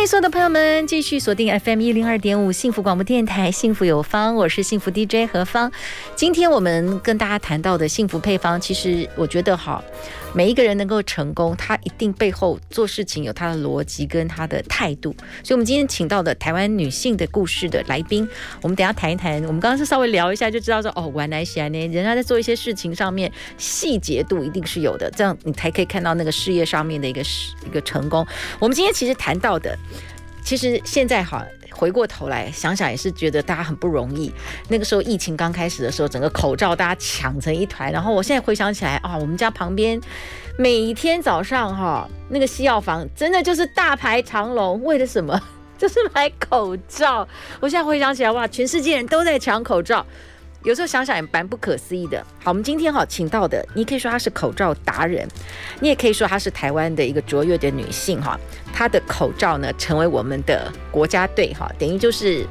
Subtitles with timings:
[0.00, 5.70] 迎所有的朋友们继续锁定 FM 一零二点五幸福广播电台，幸福有方，我是幸福 DJ 何芳。
[6.16, 9.82] 今天我们跟大家谈到的幸福配方，其实我觉得哈，
[10.32, 15.14] 每一个人能够成功，他一定背后做事情有他的逻辑跟他的态度。
[15.44, 18.26] 所以，我们今天请到的台湾女性的故事的来宾，
[18.62, 19.34] 我们等下谈一谈。
[19.44, 27.20] 我们刚刚是稍微聊一下，就知道说哦，原来是呢，人家在做一些事情上面细节度一定是有的，这样你才可以看到那个事业上面的一个
[27.66, 28.26] 一个成功。
[28.58, 29.76] 我们今天其实谈到的。
[30.44, 34.32] 其实现在哈，回过头来想想也是觉得大家很不容易。
[34.68, 37.92] 那个时候疫情刚开始的时候，整个口罩大家抢成一团。
[37.92, 40.00] 然后我现在回想起来啊，我们家旁边
[40.58, 45.40] 每天早上哈， 那个西药房真的就是大排长龙，为了什么？
[45.78, 47.26] 就是买口罩。
[47.58, 50.04] 我现在回想起来哇，全世界人都在抢口罩。
[50.62, 52.24] 有时候想想也蛮不可思议的。
[52.42, 55.26] 好，我们今天哈请到的，你可以说她是口罩达人，
[55.80, 58.38] 你也可以说她是台湾的一个卓越的女性哈。
[58.72, 62.44] 她的口罩呢，成为我们的国家队哈，等于就是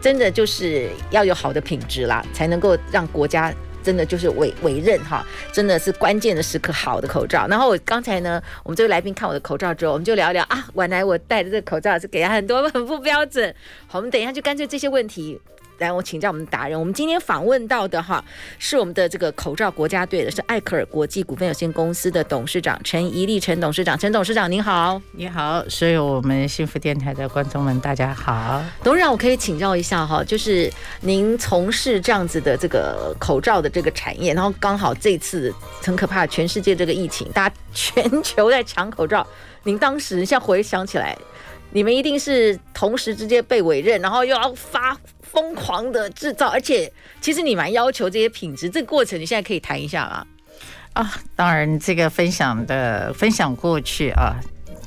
[0.00, 7.46] 真的就是要有好的品质啦，才能够让国家真的就是委委任哈，真的是关键的时刻好的口罩。
[7.46, 13.54] 然后我刚才呢，我们这位来宾看我的口罩之后，我们就聊一聊啊，原来我戴的这个口罩是给他很多很不标准。
[13.86, 15.40] 好，我们等一下就干脆这些问题。
[15.78, 16.78] 来，我请教我们达人。
[16.78, 18.24] 我们今天访问到的哈，
[18.58, 23.98] 是我们的这个口罩国家队的，是艾克尔国际股份有限公司的董事长陈怡立陈董事长。
[23.98, 28.62] 陈董事长您好，你好，所有我们幸福电台的观众们，大家好。
[28.82, 35.52] 董事长，我可以请教一下哈，就是您从事这样子的这个口罩的这个产业，然后刚好这次
[35.82, 39.26] 很可怕，全世界这个疫情，大家全球在抢口罩，
[39.64, 41.16] 您当时现在回想起来，
[41.72, 44.96] 你们一定是同时之间被委任，然后又要发。
[45.34, 46.90] 疯狂的制造，而且
[47.20, 50.24] 其实你蛮要求这些品质，这个过程你现在可以谈一下吗？
[50.92, 54.38] 啊，当然，这个分享的分享过去啊，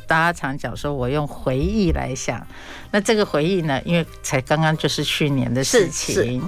[0.07, 2.47] 大家常讲说我用回忆来想，
[2.91, 6.41] 那这个回忆呢，因为才刚刚就是去年的事情。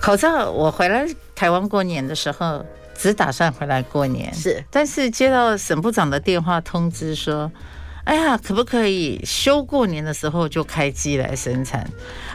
[0.00, 7.50] 口罩，我回来台湾过年的时候，只打算回来过年，是，但是接到沈部长的电话通知说。
[8.06, 11.84] 哎呀，可不可以休过年的时候就开机来生产？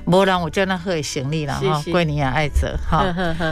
[0.04, 3.06] 不然我叫他贺行李了哈，过年爱者哈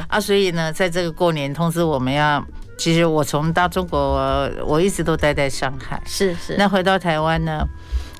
[0.09, 2.46] 啊，所以呢，在这个过年，通知我们要，
[2.78, 6.57] 其实我从大中国我，我一直都待在上海，是是。
[6.57, 7.66] 那回到台湾呢，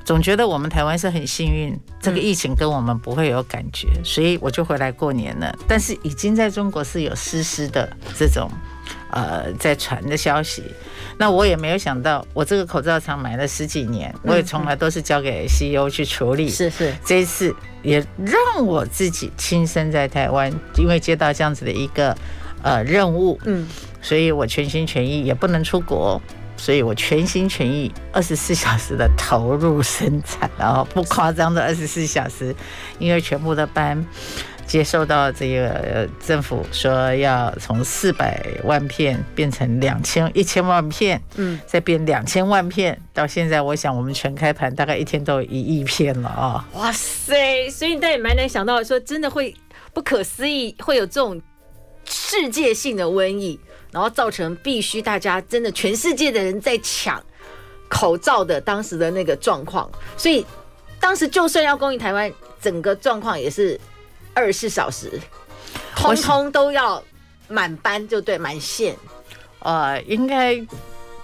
[0.06, 5.54] 总觉得我们台湾是很幸运，这个疫情跟我们不会有感觉，所以我就回来过年了。
[5.68, 8.50] 但是已经在中国是有丝丝的这种。
[9.12, 10.64] 呃，在传的消息，
[11.18, 16.48] 那我也没有想到，我这个口罩厂买了十几年，我也从来都是交给 CEO 去处理。
[16.48, 22.16] 是是，这一次也让我自己亲身在台湾，因为接到这样子的一个
[22.62, 23.68] 呃任务，嗯，
[24.00, 26.22] 所以我全心全意，也不能出国，
[26.56, 32.56] 所以我全心全意二十四小时的投入生产，然后不夸张的二十四小时，
[33.00, 34.06] 因为全部的班。
[34.70, 46.68] 接受到这个政府说要从四百万片变成两千一千万片，嗯，再变两千万片，到现在我想我们全开盘大概一天都有一亿片了啊！
[46.76, 49.52] 哇塞，所以大家也蛮难想到说真的会
[49.92, 51.42] 不可思议会有这种
[52.06, 53.60] 世界性的瘟疫，
[53.92, 57.20] 然后造成必须大家真的全世界的人在抢
[57.90, 60.46] 口罩的当时的那个状况，所以
[61.00, 62.32] 当时就算要供应台湾，
[62.62, 63.80] 整个状况也是。
[64.34, 65.20] 二十四小时，
[65.96, 67.04] 通通都要
[67.48, 68.96] 满班，就对，满线。
[69.60, 70.56] 呃，应该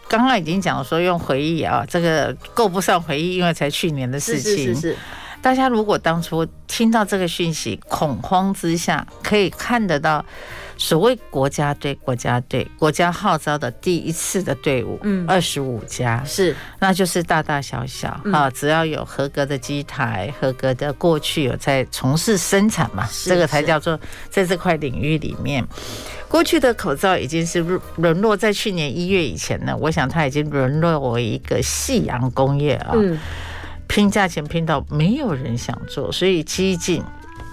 [0.07, 4.51] 刚刚已经讲说用回忆啊，这个够不上回忆，因为才去年的事情。
[4.51, 4.97] 是是是是。
[5.41, 10.25] 大家如果当初听到这个讯息，恐慌之下，可以看得到。
[10.77, 16.23] 所谓国家队，国家队，国家号召的第一次的队伍，嗯，二十五家。
[16.25, 23.99] 是，那就是大大小小啊，只要有合格的机台，合格的过去有在从事生产嘛，这个才叫做
[24.29, 25.65] 在这块领域里面，
[26.27, 27.63] 过去的口罩已经是
[27.95, 32.93] 沦落在去年一月以前呢，我想它已经沦落为一个夕阳工业啊，
[33.87, 37.01] 拼价钱拼到没有人想做，所以几近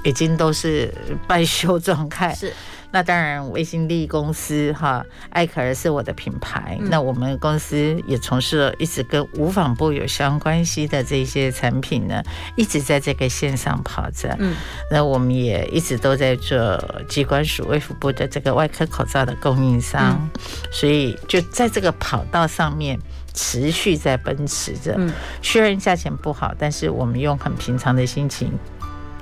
[0.02, 0.92] 已经都是
[1.28, 2.34] 半休状态。
[2.34, 2.52] 是。
[2.92, 6.76] 那当然，威信利公司哈，艾可儿是我的品牌。
[6.78, 12.22] 嗯、那我们公司也从事了一直跟无纺布有相关系的这些产品呢，
[12.54, 14.36] 一直在这个线上跑着。
[14.38, 14.54] 嗯，
[14.90, 16.78] 那我们也一直都在做
[17.08, 20.40] 机关署卫福部的这个外科口罩的供应商，嗯、
[20.70, 22.98] 所以就在这个跑道上面
[23.32, 24.94] 持续在奔驰着。
[24.98, 25.10] 嗯，
[25.40, 28.52] 虽然价钱不好，但是我们用很平常的心情。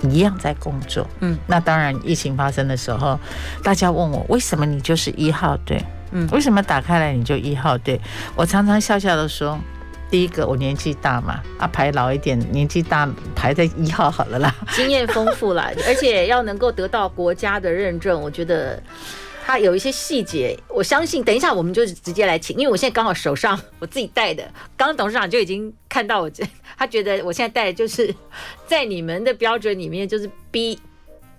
[0.03, 3.19] 一样在工作，嗯，那当然，疫情发生的时候，
[3.63, 8.01] 大家问我为什么你就是一号队，嗯，为什么打开来你就一号队？
[8.35, 9.59] 我常常笑笑的说，
[10.11, 18.83] 第一个我年纪大嘛，啊排老一点，年纪大排在一号好了啦，经验丰富啦，而且要能够得到国家的认证，我觉得。
[19.51, 24.45] 它有一些细节，我相信等一下我们就直接来请，因为我现在刚好手上我自己带的，
[24.77, 26.45] 刚刚董事长就已经看到我这，
[26.79, 28.15] 他觉得我现在带的就是
[28.69, 30.79] 在你们的标准里面就是逼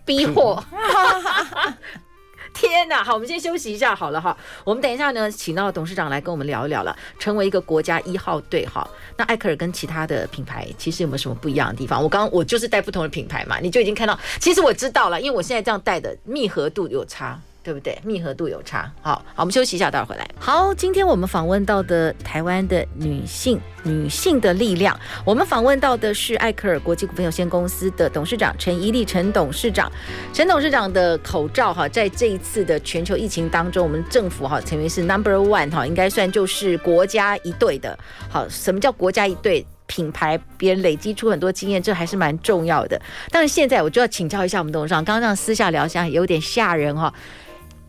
[0.04, 0.62] 逼货。
[2.54, 8.86] 天哪，好，我们先休息一下好了哈，我们等一下呢，请到董事长来跟我们聊一聊了，成为一个国家一号队哈。
[9.16, 12.04] 那艾克尔跟其他的品牌其实有没有什么不一样的地方？
[12.04, 17.40] 我刚刚我就是带不同的品牌嘛，你就已经看到，其实我知道了，因为我现在这样带的密合度有差。
[17.64, 17.98] 对不对？
[18.04, 18.92] 密合度有差。
[19.02, 20.28] 好好，我们休息一下，待会儿回来。
[20.40, 25.00] 好，今天我们访问到的台湾的女性，女性的力量。
[25.24, 29.92] 我们访问到的是艾克尔国际股份有限公司的董事长陈怡丽陈董事长。
[30.34, 37.98] 陈董事长的口罩哈，在这一次的全球疫情当中，我们政府哈成为是 number one 哈，应该算就是国家一队的。
[38.30, 39.66] 好，什么叫国家一队？
[39.88, 42.98] 品牌别人累积出很多经验，这还是蛮重要的。
[43.30, 47.14] 但是现在我就要请教一下我们董事长，刚刚这样私下聊一下，有点吓人哈。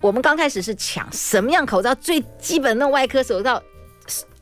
[0.02, 3.62] 我们刚开始是抢什么样口罩，最基本的外科手套，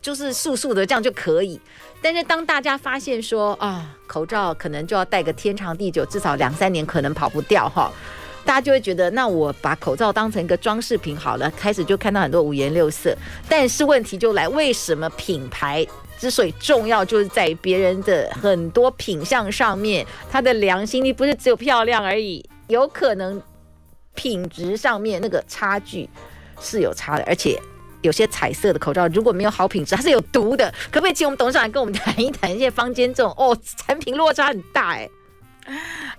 [0.01, 1.61] 就是素素的这样就可以。
[2.01, 7.93] 但是当大家发现说啊，口罩可能就要戴个天长地久，至少两三年可能跑不掉哈，
[8.43, 11.51] 大家就会觉得，那我把口罩当成一个装饰品好了。
[11.51, 13.15] 开始就看到很多五颜六色，
[13.47, 15.87] 但是问题就来，为什么品牌
[16.19, 23.43] 之所以重要，就是在别人的很多品相上面，它的良心力不是只有漂亮而已，有可能。
[24.15, 26.09] 品质上面那个差距
[26.61, 27.59] 是有差的，而且
[28.03, 30.73] 有些彩色的口罩如果没有好品质，它是有毒的。
[30.91, 32.51] 可不可以请我们董事长跟我们谈一谈？
[32.51, 35.09] 现在坊间这种哦，产品落差很大哎。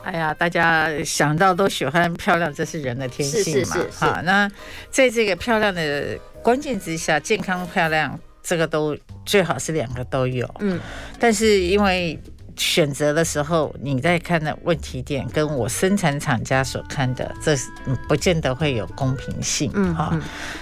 [0.03, 3.77] 哎呀，大家想到都喜欢漂亮，这是人的天性嘛。
[3.91, 4.49] 好，那
[4.89, 10.49] 在这个漂亮的关键之下，健康漂亮这个都最好是两个都有。
[10.59, 10.79] 嗯，
[11.19, 12.19] 但是因为。
[12.57, 17.69] 选择的时候，你在看的问题点跟我生产厂家所看的，这是
[18.07, 20.09] 不见得会有公平性啊。
[20.11, 20.21] 嗯嗯、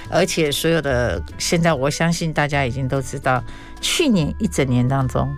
[0.10, 3.44] 而且所有的现在，我相信大家已经都知道，
[3.82, 5.30] 去年一整年当中，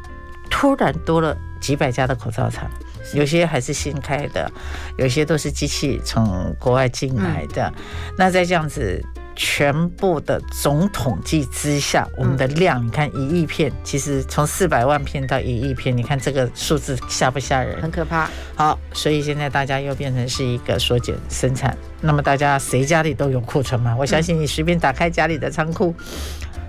[0.49, 2.69] 突然多了几百家的口罩厂，
[3.13, 4.51] 有些还是新开的，
[4.97, 7.71] 有些都是机器从国外进来的。
[7.75, 7.83] 嗯、
[8.17, 9.03] 那在这样子。
[9.43, 17.81] 全部的总统计之下，我们的量，你看一亿片，其实从四百万片到一亿片，你看这个数字吓不吓人？
[17.81, 18.29] 很可怕。
[18.55, 21.75] 好，所以现在大家又变成是一个缩减生产。
[22.01, 23.95] 那么大家谁家里都有库存吗？
[23.97, 25.95] 我相信你随便打开家里的仓库，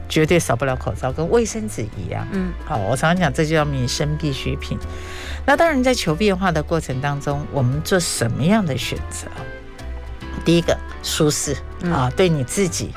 [0.08, 2.26] 绝对少不了口罩跟卫生纸一样。
[2.32, 4.78] 嗯，好，我常常讲这就叫民生必需品。
[5.44, 9.26] 那当然在求变化的过程当中，我们做什么样的选择？
[10.42, 11.54] 第一个舒适
[11.90, 12.90] 啊，对你自己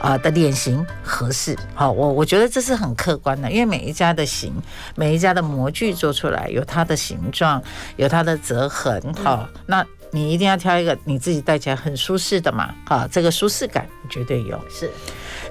[0.00, 1.56] 啊的脸型合适。
[1.74, 4.52] 好，我我觉得这是很客观的，因为每一家的型，
[4.94, 7.62] 每一家的模具做出来有它的形状，
[7.96, 9.00] 有它的折痕。
[9.22, 12.74] 好，那你一定要挑一个你自己戴起来很舒适的嘛。
[12.86, 14.60] 好，这个舒适感绝对有。
[14.68, 14.90] 是，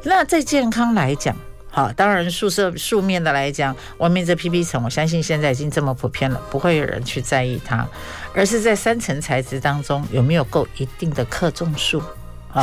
[0.04, 1.36] 那在健康来讲。
[1.70, 7.86] 好，当然，宿舍素面的来讲，外面这 PP 层，我相信现在已经这么普遍了，不会有人去在意它，
[8.34, 12.02] 而是在三层材质当中有没有够一定的克重数。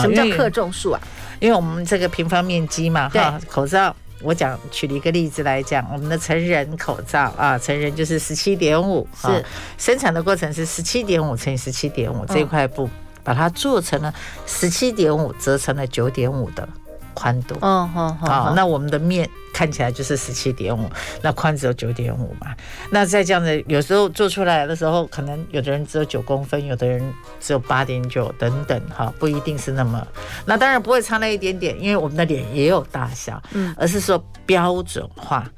[0.01, 1.01] 什么叫克重数啊？
[1.41, 9.45] 因为我们这个平方面积嘛，哈，口罩，我讲举了一个例子来讲，我们的成人口罩啊，成人就是十七点五，是
[9.77, 12.89] 生产的过程是十七点五乘以十七点五这块布，
[13.25, 14.15] 把它做成了
[14.47, 16.69] 十七点五折成了九点五的。
[17.15, 20.91] 宽度，哦，好，好，那我们的面看起来就是十七点五，
[21.23, 22.55] 那宽只有九点五嘛。
[22.91, 27.03] 那在这样的有时候做出来的时候，可能有的人只有九公分，有的人
[27.41, 30.07] 只有八点九等等，哈，不一定是那么。
[30.47, 35.49] 那当然不会差那一点点，因为我们的脸也有大小，嗯，而是说标准化。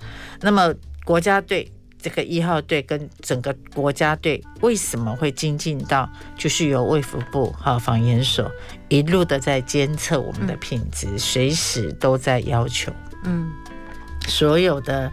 [0.40, 0.72] 那么
[1.04, 1.70] 国家队。
[2.04, 6.06] 这个一号队跟整个国家队为什么会精进到，
[6.36, 8.44] 就是由卫福部哈防研所
[8.94, 12.92] 一路的在监测我们的品质，随时都在要求，
[13.24, 13.50] 嗯，
[14.28, 15.10] 所有的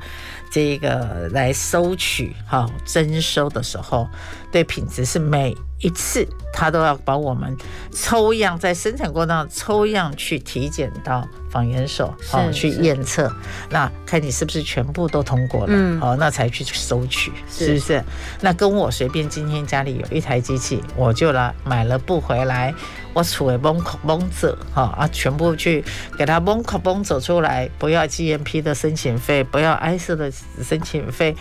[0.52, 4.08] 这个来收取哈征收的时候，
[4.52, 7.58] 对品质是每一次他都要把我们
[7.92, 13.34] 抽样，在生产过程当中抽样去体检到仿研所，好去验测，
[13.70, 18.04] 那看你是不是全部都通过了，好、嗯、那才去收取，是不是？
[18.42, 22.74] 那跟我随便今天家里有一台机器，我就来买了布回来，
[23.14, 25.84] 我储为蒙口蒙走，哈啊，全部去
[26.18, 31.36] 给他蒙口蒙走出来，不要 GMP 的申请费，不要 ISO 的申请费。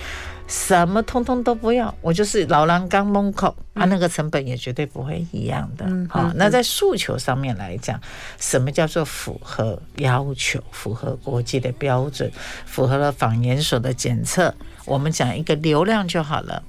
[0.50, 5.87] 什么通通都不要，我就是老狼刚蒙口啊，那个成本也绝对不会一样的。
[6.09, 8.00] 好，那在诉求上面来讲，
[8.40, 12.28] 什么叫做符合要求、符合国际的标准、
[12.66, 14.52] 符合了仿研所的检测？
[14.87, 16.61] 我们讲一个流量就好了。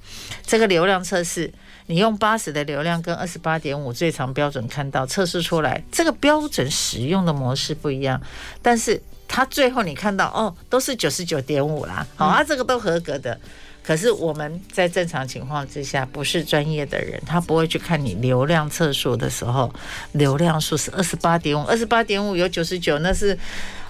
[0.45, 1.51] 这个流量测试，
[1.87, 8.21] 你用八十的流量跟二十八点五最长标准看到测试出来，这个标准使用的模式不一样，
[8.61, 13.35] 但是它最后你看到哦，都是九十九点五啦，好啊，这个都合格的。
[13.83, 19.73] 可是我们在正常情况之下，不是专业的人，他不会去看你流量测数的时候，
[20.11, 23.37] 流量数是二十八点五，二十八点五有九十九，那是，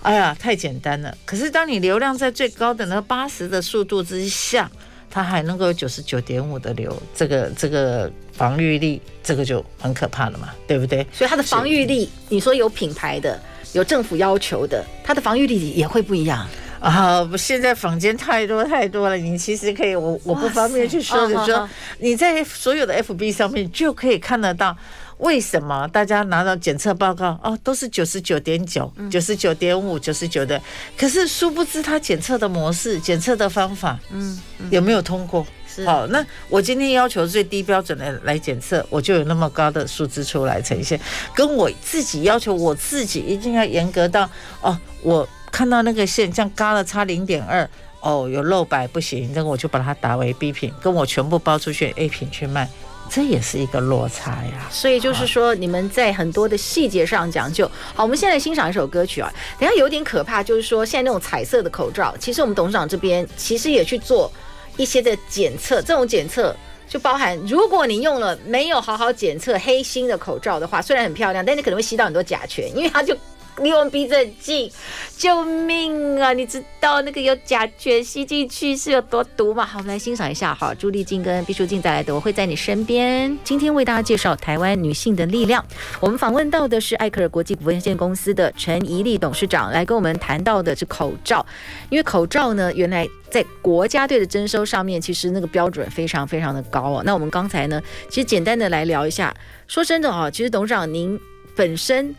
[0.01, 1.15] 哎呀，太简单了。
[1.25, 4.71] 可是当你流量在最高的那八十的速度之下，
[5.09, 11.05] 它还能够有九十九点五的流，这个这个防御力，这个就很可怕了嘛，对不对？
[11.11, 13.37] 所以它的防御力，你说有品牌的，
[13.73, 16.47] 有政府要求的，它的防御力也会不一样。
[16.81, 21.69] 啊，现在坊间太多太多了，你其实可以，我我不方便去说的说，
[21.99, 24.75] 你在所有的 FB 上面就可以看得到，
[25.19, 30.59] 为什么大家拿到检测报告哦，都是九十九点九、九十九点五、九十九的，
[30.97, 35.45] 可是殊不知他检测的模式、检测的方法，嗯，有没有通过？
[35.85, 40.99] 好，那我今天要求最低标准的来检测，我就有那么高的数字出来呈现，
[41.35, 44.27] 跟我自己要求我自己一定要严格到
[44.61, 45.29] 哦，我。
[45.51, 52.67] 看到那个线，这样嘎了差零点二，哦，有漏白不行，那我就把它打为 B 品，跟我全部包出去 A 品去卖，
[53.09, 54.67] 这也是一个落差呀。
[54.71, 57.69] 所以就是说，你们在很多的细节上讲究。
[57.93, 59.31] 好，我们现在欣赏一首歌曲啊。
[59.59, 64.31] 等下有点可怕，就是说现在那种彩色的口罩，其实我们董事长这边其实也去做
[64.77, 66.55] 一些的检测，这种检测
[66.87, 73.15] 就包含，如果你用了没有好好检测黑心的口罩的话，虽然很漂亮，但你可能会吸到很多甲醛，因为它就。
[73.57, 74.71] 离我们鼻子很近，
[75.17, 76.33] 救命啊！
[76.33, 79.65] 你知道那个有甲醛吸进去是有多毒吗？
[79.65, 83.29] 好，我们来欣赏一下哈，朱丽静跟毕淑静带来的《我会在你身边》。
[83.43, 85.63] 今天为大家介绍台湾女性的力量。
[85.99, 91.45] 我们访问到的是艾克尔国际股份有限公司的陈怡丽董事长，来跟我们谈到的是口罩。
[91.89, 97.03] 因为口罩呢，原来在国家队的征收上面，其实那个标准非常非常的高哦。
[97.05, 99.31] 那我们刚才呢，其实简单的来聊一下。
[99.67, 101.19] 说真的哦，其实董事长您
[101.55, 102.15] 本身。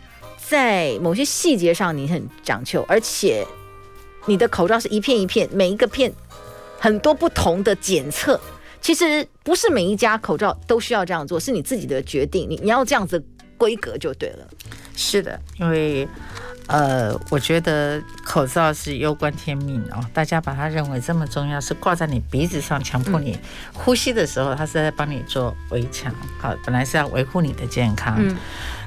[0.48, 3.46] 在某些细节上，你很讲究，而且
[4.26, 6.12] 你的口罩是一片一片，每一个片
[6.78, 8.38] 很多不同的检测。
[8.80, 12.50] 其实不是每一家口罩都需要这样做，是你自己的决定。
[12.50, 13.24] 你你要这样子
[13.56, 14.48] 规格就对了。
[14.96, 16.06] 是的，因为
[16.68, 23.38] 呃，我觉得口罩是攸关天命哦，大家把它认为这么重要，是挂在你鼻子上，强迫你
[23.72, 26.14] 呼吸的时候，它是在帮你做围墙。
[26.40, 28.16] 好，本来是要维护你的健康。
[28.18, 28.36] 嗯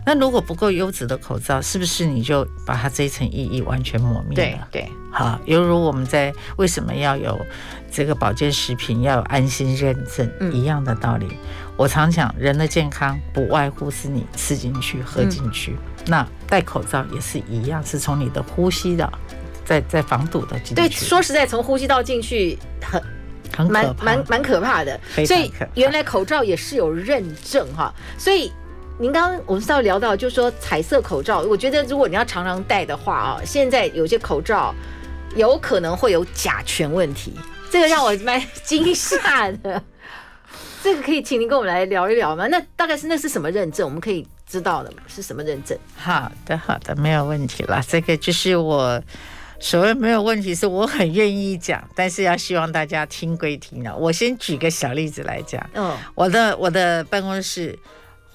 [0.07, 4.67] 那如果不够优质的口罩，是不是你就把它这一层意义完全抹灭了？
[4.71, 7.43] 对对，好，犹如我们在为什么要有
[7.91, 11.25] 这个保健食品要有安心认证一样的道理。
[11.31, 11.37] 嗯、
[11.75, 15.71] 我常讲，人的健康不外乎是你吃进去、喝进去。
[15.71, 19.11] 嗯、那戴口罩也是一样，是从你的呼吸的
[19.63, 20.75] 在在防堵的进去。
[20.75, 23.01] 对，说实在，从呼吸道进去很
[23.55, 24.99] 很蛮蛮蛮可怕的。
[25.25, 28.51] 所以原来口罩也是有认证哈，所以。
[28.97, 34.73] 您刚刚我们是要聊到，就是说彩色口罩，我觉得如果你要常常戴的话啊，现在有些口罩
[35.35, 37.33] 有可能会有甲醛问题，
[37.69, 39.83] 这个让我蛮惊吓的。
[40.81, 42.47] 这个可以请您跟我们来聊一聊吗？
[42.47, 43.85] 那大概是那是什么认证？
[43.85, 44.97] 我们可以知道的嘛？
[45.07, 45.77] 是什么认证？
[45.95, 47.81] 好的，好的，没有问题了。
[47.87, 49.01] 这个就是我
[49.59, 53.95] 所谓没有问题，是我很愿意讲，但是要希望大家听归听了。
[53.95, 57.77] 我先举个小例子来讲，嗯，我的我的办公室。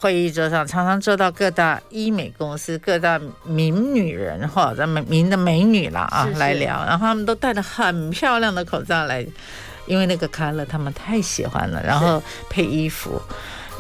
[0.03, 9.23] 会议桌上常常坐到各大医美公司、各大名女人哈，咱们名的美女了啊，来聊，然后他们都戴着很漂亮的口罩来，
[9.85, 13.21] 因为那个 color 他们太喜欢了，然后配衣服，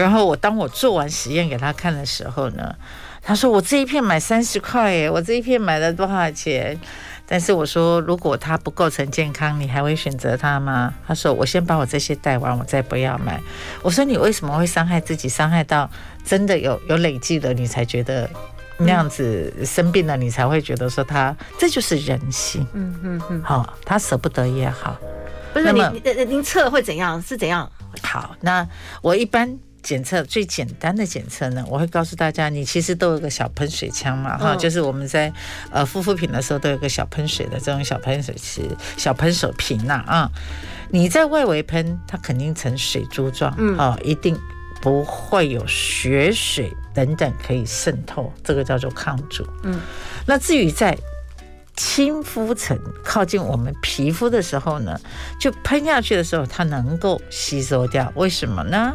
[0.01, 2.75] 然后我当我做完实验给他看的时候呢，
[3.23, 6.79] 他说我这一片买三十块耶，我这一片买了多少钱？
[7.27, 10.93] 但是我说，如果它不构成健康，你还会选择它吗？
[11.07, 13.41] 他说，我先把我这些带完，我再不要买。
[13.83, 15.29] 我说，你为什么会伤害自己？
[15.29, 15.89] 伤害到
[16.25, 18.29] 真的有有累计的，你才觉得
[18.79, 22.67] 那样子生病了，你才会觉得说他这就是人性。
[22.73, 23.43] 嗯嗯嗯。
[23.45, 24.97] 好，他舍不得也好。
[25.53, 27.23] 不是你，您测会怎样？
[27.23, 27.71] 是怎样？
[28.03, 28.67] 好，那
[29.03, 35.33] 我一般检测最简单的检测呢，我会告诉大家，你其实都有个小喷水枪嘛，哈、嗯，就是我们在
[35.71, 38.63] 呃护肤品的时候都有个小喷水的这种小喷水池、
[38.97, 40.31] 小喷手瓶呐啊。
[40.91, 44.37] 你在外围喷，它肯定呈水珠状，嗯，啊，一定
[44.83, 49.47] 不会有血水等等可以渗透，这个叫做抗阻。
[49.63, 49.79] 嗯，
[50.27, 50.99] 那至于在
[51.77, 55.01] 亲肤层靠近我们皮肤的时候呢，
[55.41, 58.13] 就喷下去的时候，它能够吸收掉。
[58.17, 58.93] 为什么呢？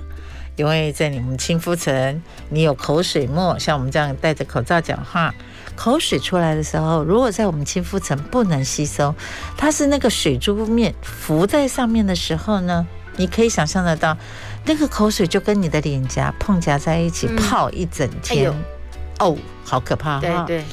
[0.56, 5.34] 因为在你们亲肤层，你有口水沫，像我们这样戴着口罩讲话，
[5.76, 9.14] 口水出来的时候，如果在我们亲肤层不能吸收，
[9.58, 14.18] 它是那个水珠面浮在上面的时候呢，你可以想象得到，
[14.66, 18.54] 那个口水就跟你的脸颊碰夹在一起，泡一整天，
[19.20, 20.46] 哦，好可怕哈！
[20.48, 20.66] 对对。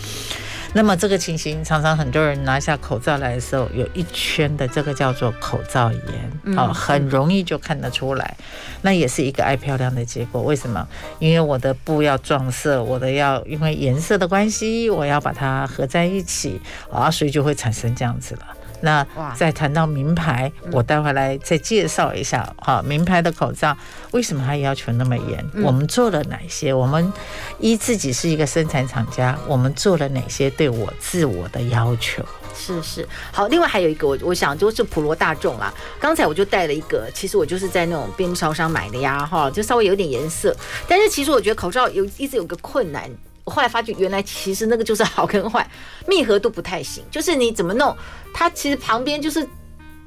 [0.75, 8.35] 那么这个情形，常常很多人拿下口罩来的时候，有一圈的这个叫做口罩炎，哦，很容易就看得出来。
[8.81, 10.43] 那也是一个爱漂亮的结果。
[10.43, 10.88] 为什么？
[11.19, 16.59] 因为我的布要撞色，我的要因为颜色的关系，我要把它合在一起，
[16.91, 18.47] 啊，所以就会产生这样子了。
[18.82, 23.76] 那再谈到名牌，我待会来再介绍一下哈，名牌的口罩
[24.10, 25.44] 为什么还要求那么严？
[25.64, 26.72] 我们做了哪些？
[26.74, 27.12] 我们
[27.58, 32.22] 依自己是一个生产厂家，我们做了哪些对我自我的要求？
[32.54, 40.54] 是是好，另外还有一个我我想就是普罗大众啦，刚才我就带了一个，其实我就是在那种便利超商买的呀哈，就稍微有点颜色，
[40.86, 43.10] 但是其实我觉得口罩有一直有个困难。
[43.44, 45.68] 我后来发觉，原来其实那个就是好跟坏，
[46.06, 47.02] 密合度不太行。
[47.11, 47.96] 就是你怎么弄，
[48.32, 49.46] 它其实旁边就是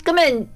[0.04, 0.48] 根本，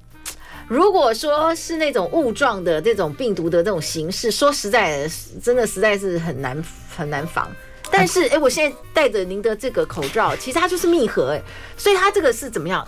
[0.67, 5.09] 如果说是那种雾状的这种病毒的这种形式，说实在，
[5.43, 6.63] 真的实在是很难
[6.95, 7.51] 很难防。
[7.91, 11.41] 但是，哎，我现在戴着您的这个口罩，其实它就是密合，哎，
[11.75, 12.87] 所以它这个是怎么样？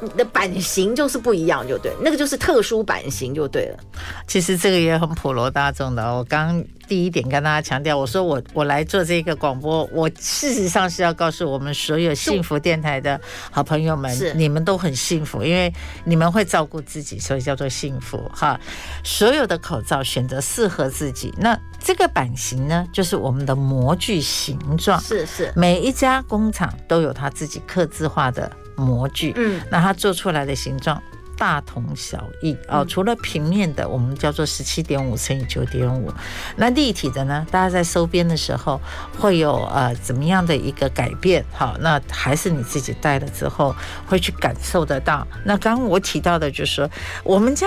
[0.00, 3.78] 你的版型就是不一样，就对，那个就是特殊版型就对了。
[4.26, 6.14] 其实这个也很普罗大众的。
[6.14, 13.20] 我刚第一点跟大家强调，我说我我来做这个广播，我事实上是要告诉我们所有幸福电台的
[13.50, 15.72] 好朋友们，你们都很幸福，因为
[16.04, 18.58] 你们会照顾自己，所以叫做幸福哈。
[19.02, 28.50] 所有的口罩选择适合自己，那这个版型呢，就是我们的模具形状，是是，每一家工厂都有它自己刻字化的。
[28.78, 31.02] 模具，嗯，那它做出来的形状
[31.36, 32.84] 大同小异哦。
[32.84, 36.12] 除了平面的，我们叫做十七点五乘以九点五，
[36.56, 37.46] 那立体的呢？
[37.50, 38.80] 大家在收边的时候
[39.18, 41.44] 会有呃怎么样的一个改变？
[41.52, 43.74] 好，那还是你自己戴了之后
[44.06, 45.26] 会去感受得到。
[45.44, 46.90] 那刚刚我提到的就是说，
[47.22, 47.66] 我们家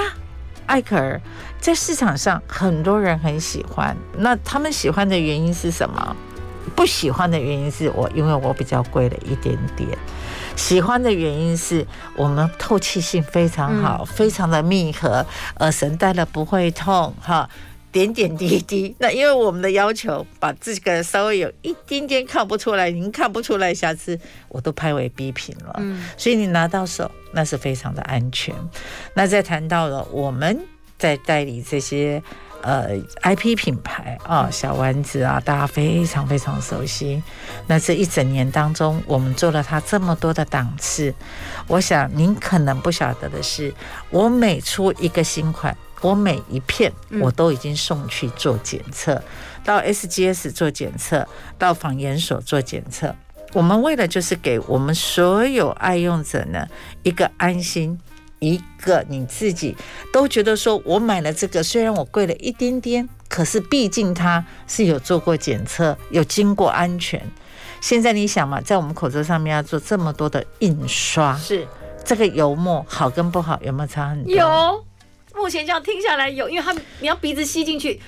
[0.66, 1.22] 艾可儿
[1.60, 6.16] 在市场上很多人很喜欢，那他们喜欢的原因是什么？
[6.76, 9.90] 不喜欢的原因是我因为我比较贵了一点点。
[10.56, 15.26] 喜欢的原因是我们透气性非常好，非常的密合，
[15.60, 17.50] 耳绳戴了不会痛哈，
[17.92, 18.94] 点点滴滴。
[19.00, 25.76] 那因为我们的要求，把这个稍微有一丁点看不出来，您看不出来瑕疵，我都拍为 B 品了。
[25.78, 28.54] 嗯，所以你拿到手那是非常的安全。
[29.14, 30.60] 那再谈到了我们
[30.98, 32.22] 在代理这些。
[32.62, 32.90] 呃
[33.24, 37.22] ，IP 品牌啊，小丸子啊，大家非常非常熟悉。
[37.68, 41.14] 那这一整年当中，我们做了它这么多的档次。
[41.68, 43.74] 我想您可能不晓得的是，
[44.10, 49.22] 我每出一个新款，我每一片我都已经送去做检测，
[49.64, 53.16] 到 SGS 做检测，到仿研所做检测。
[53.54, 56.66] 我们为了就是给我们所有爱用者呢
[57.04, 58.00] 一个安心。
[58.42, 59.78] 一个你自己
[60.12, 67.22] 都觉得说，我买了这个，虽然我贵了一点点，可是毕竟它是有做过检测，有经过安全。
[67.80, 71.68] 现在你想嘛，在我们口罩上面要做这么多的印刷，是
[72.04, 74.34] 这个油墨好跟不好有没有差很多？
[74.34, 74.86] 有，
[75.36, 78.02] 目前这样听下来有，因为它你要鼻子吸进去。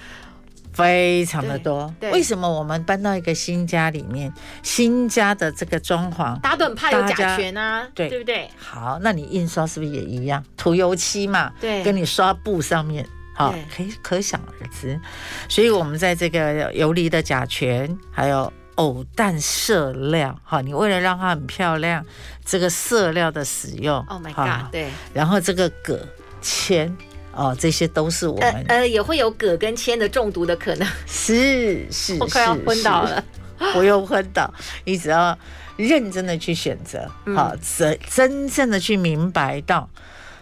[0.73, 4.33] 非常的多，为什么我们搬到一个新家里面，
[4.63, 8.49] 新家的这个装潢，大家都很怕有甲醛啊，对对不对？
[8.57, 10.43] 好，那你印刷是不是也一样？
[10.57, 14.99] 涂油漆嘛，对，跟你刷布上面，好，可以可想而知。
[15.47, 22.03] 所以我们在这个游离的甲醛，还有偶氮色料，哈，你为了让它很漂亮，
[22.43, 25.99] 这个色料的使用，Oh my God，对，然后这个铬
[26.41, 26.95] 铅。
[27.34, 33.24] 哦，这些都是我们呃，呃也会有铬跟铅的中毒的可能，是是， 我快要昏倒了，
[33.74, 34.52] 不用昏倒，
[34.86, 35.38] 你只要
[35.78, 39.89] 认真的去选择，好、嗯，真真正的去明白到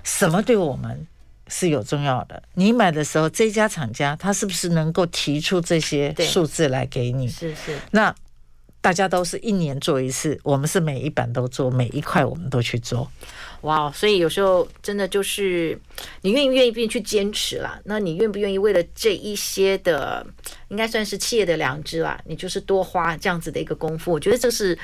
[0.03, 1.07] 什么对我们
[1.47, 2.41] 是有重要的。
[2.55, 7.27] 你买的时候，这家厂家他是不是能够提出这些数字来给你？
[7.27, 8.13] 是是，那
[8.81, 13.09] 大家都是一年做一次，我们是每一版都做，每一块我们都去做。
[13.61, 15.79] 哇，所以有时候真的就是
[16.21, 20.25] 你愿不愿意去坚持啦，那你愿不愿意为了这一些的，
[20.69, 24.77] 应该算是企业的良知啦，你就是多花这样子的一个功夫，我觉得这是。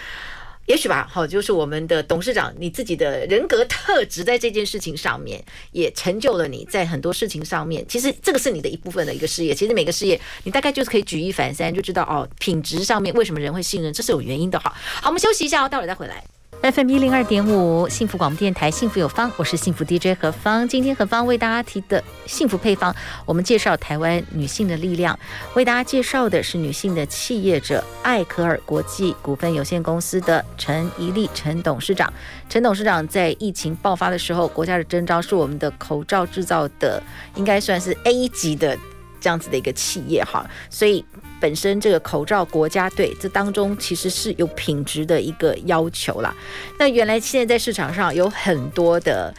[0.67, 7.86] 也许吧，好，就是我们的董事长，你自己的人格特质在这件事情上面也成就了你在很多事情上面。
[7.88, 9.56] 其实这个是你的一部分的一个事业。
[9.56, 14.60] 其实每个事业，你大概就是可以举一反三，就知道哦，品质上面为什么人会信任，这是有原因的。
[14.60, 16.23] 好，好，我们休息一下哦，待会儿再回来。
[16.63, 20.67] FM 一零二点五，幸福广播电台，幸福有方，我是幸福 DJ 何芳。
[20.67, 22.93] 今天何芳为大家提的幸福配方，
[23.26, 25.17] 我们介绍台湾女性的力量。
[25.54, 32.12] 为大家介绍的是女性的企业者艾可尔国际股份有限公司的陈怡丽陈董事长。
[32.50, 37.02] 陈董事长在疫情爆发的时候，国家的征召是我们的口罩制造的，
[37.36, 38.78] 应该算是 A 级的
[39.19, 41.03] 这样子的一个企业哈，所以。
[41.39, 46.36] 本身这个口罩国家队，这当中其实是有品质的一个要求啦。
[46.80, 49.32] 那原来现在在市场上有很多的，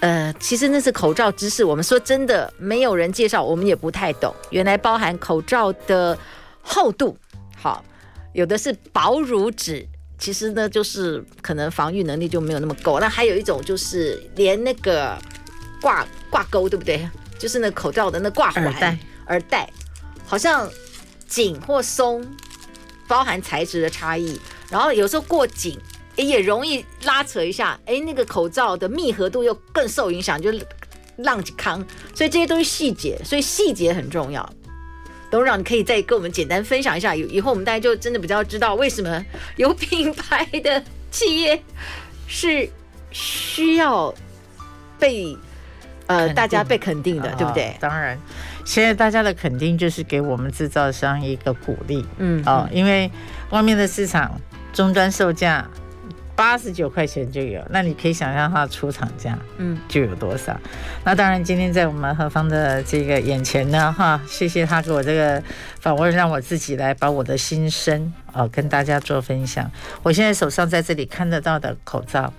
[0.00, 1.62] 呃，其实那是口罩知识。
[1.62, 4.34] 我们说真的，没有人介绍，我们也不太懂。
[4.50, 6.18] 原来包含口罩的
[6.60, 7.16] 厚度，
[7.56, 7.84] 好，
[8.32, 9.86] 有的是薄如纸，
[10.18, 12.98] 其实呢就是可能防御能力就没有那么够。
[12.98, 15.16] 那还有一种就是连那个
[15.80, 17.08] 挂挂钩，对不对？
[17.38, 18.98] 就是那口罩的那挂环耳带，
[19.28, 19.70] 耳带，
[20.26, 20.68] 好像。
[21.28, 22.26] 紧或松，
[23.06, 25.78] 包含材质的差异，然后有时候过紧，
[26.16, 30.50] 也容易拉扯一下，哎，那个口罩的密合度又更受影响，就
[31.18, 34.50] 浪几康，所以这些都是细节，所以细节很重要。
[35.30, 39.22] 董事长，你可以再跟我们简单分享一下，以以后我们大家就真的比较知道为什么
[39.56, 41.62] 有品牌的企业
[42.26, 42.66] 是
[43.10, 44.14] 需要
[44.98, 45.36] 被
[46.08, 47.74] 呃大家被肯定的，对不对？
[47.80, 48.18] 当然。
[48.64, 53.10] 现在大家的肯定就是给我们制造商一个鼓励，嗯，哦，因为
[53.48, 54.38] 外面的市场
[54.74, 55.66] 终端售价
[56.36, 60.52] 八十九块钱就有，那你可以想象它的出厂价，嗯，就有多少。
[60.52, 60.70] 嗯、
[61.04, 65.42] 那当然，今天在我们何方的这个眼前呢，哈，谢谢他给我这个
[65.80, 69.70] 访问，让我自己来把我的心声哦跟大家做分享。
[70.02, 72.30] 我现在手上在这里看得到的口罩，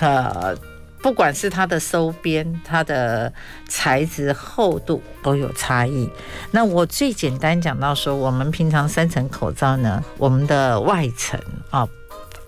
[0.00, 0.56] 呃。
[1.04, 3.30] 不管是它的收边、它的
[3.68, 6.08] 材质厚度都有差异。
[6.50, 11.38] 那我最简单讲到说，我们平常三层口罩呢，我们的外层
[11.68, 11.86] 啊，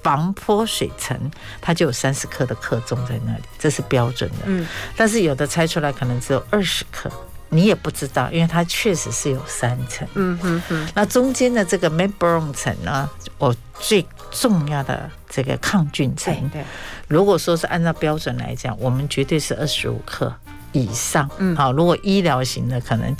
[0.02, 4.44] 防泼水层，它就有三十克的克重在那里，这是标准的。
[4.46, 4.66] 嗯。
[4.96, 7.10] 但是有的拆出来可能只有二十克，
[7.50, 10.08] 你也不知道，因为它确实是有三层。
[10.14, 10.88] 嗯哼哼。
[10.94, 14.02] 那中间的这个 membrane 层呢，我最
[14.38, 16.34] 重要的这个抗菌层。
[16.50, 16.62] 对。
[17.08, 20.34] 如果说是按照标准来讲，我们绝对是二十五克
[20.72, 21.28] 以上。
[21.38, 23.16] 嗯，好，如果医疗型的，可能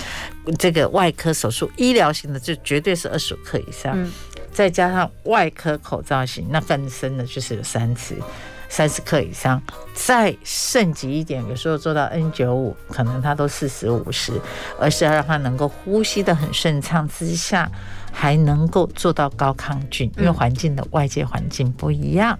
[0.59, 3.93] 这个外科手术医疗型的就绝对是二十五克以上。
[3.95, 4.13] 嗯，
[4.53, 8.17] 再加上外科口罩型，那更深的就是有三次
[8.69, 9.63] 三十克以上。
[9.95, 14.33] 再升级一点，有时候做到 N 九五，可能它都四十五十，
[14.79, 17.71] 而是要让它能够呼吸的很顺畅之下，
[18.19, 22.39] 还能够做到高抗菌，因为环境的外界环境不一样。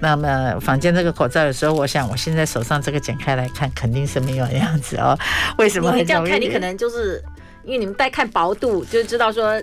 [0.00, 5.16] 那么房间这个口罩，有时候我想，我现在手上这个剪开来看，肯定是没有样子哦。
[5.58, 5.94] 为什么？
[5.94, 7.22] 你这样看，你可能就是
[7.64, 9.62] 因为你们在看薄度，就知道说，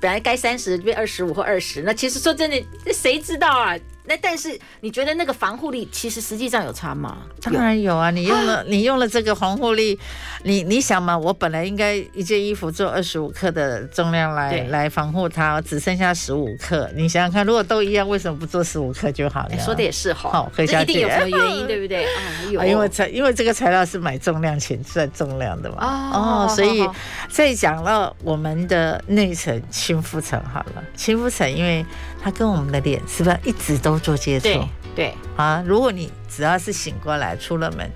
[0.00, 1.82] 本来该三十变二十五或二十。
[1.82, 2.60] 那其实说真的，
[2.92, 3.76] 谁知道啊？
[4.04, 7.18] 那但是你觉得那个防护力其实实际上有差吗？
[7.40, 8.10] 当然有啊！
[8.10, 9.98] 你用了你用了这个防护力，
[10.42, 16.90] 你你想嘛，我本来应该一件衣服做二十五克的重量来来防护它，只剩下十五克。
[16.96, 19.50] 你想想看，如果都一样，为什么不做十五克就好了？
[19.50, 22.04] 欸、说的也是好，好，这一定有什么原因， 对不对？
[22.04, 25.76] 啊，因为材因为这个材料是买重量钱算重量的嘛。
[25.80, 26.84] 哦，哦，所以
[27.28, 31.86] 再讲到我们的内层亲肤层好了，亲肤层因为。
[32.22, 34.44] 它跟我们的脸是不是一直都做接触？
[34.44, 37.90] 对对啊，如果你只要是醒过来出了门，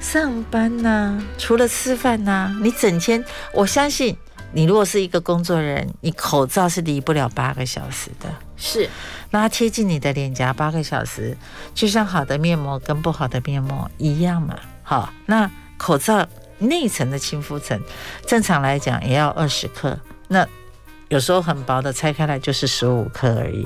[0.00, 4.16] 上班呐、啊，除了吃饭呐、啊，你整天，我相信
[4.52, 8.28] 你如果是一个工作人，你口罩是离不了八个小时的。
[8.56, 8.88] 是，
[9.30, 11.36] 那它贴近你的脸颊八个小时，
[11.74, 14.56] 就像好的面膜跟不好的面膜一样嘛。
[14.82, 16.26] 好，那口罩
[16.58, 17.80] 内层的亲肤层，
[18.26, 19.98] 正常来讲也要二十克。
[20.28, 20.46] 那
[21.14, 23.64] 有时候很薄的拆开来就是十五克而已。